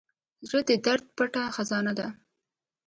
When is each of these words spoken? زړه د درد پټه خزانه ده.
زړه 0.49 0.61
د 0.69 0.71
درد 0.85 1.05
پټه 1.15 1.43
خزانه 1.55 1.93
ده. 1.99 2.07